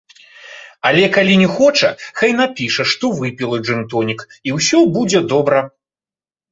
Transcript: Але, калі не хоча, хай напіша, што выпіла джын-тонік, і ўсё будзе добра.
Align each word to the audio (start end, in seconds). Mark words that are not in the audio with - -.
Але, 0.89 1.03
калі 1.17 1.35
не 1.41 1.49
хоча, 1.59 1.89
хай 2.21 2.31
напіша, 2.41 2.83
што 2.95 3.05
выпіла 3.21 3.63
джын-тонік, 3.67 4.27
і 4.49 4.59
ўсё 4.59 4.85
будзе 4.99 5.27
добра. 5.37 5.59